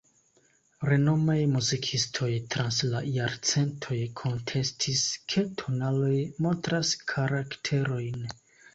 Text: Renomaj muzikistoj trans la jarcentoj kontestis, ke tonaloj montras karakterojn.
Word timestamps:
Renomaj 0.91 1.35
muzikistoj 1.51 2.31
trans 2.55 2.81
la 2.95 3.03
jarcentoj 3.19 3.99
kontestis, 4.25 5.07
ke 5.31 5.47
tonaloj 5.63 6.13
montras 6.49 6.99
karakterojn. 7.17 8.23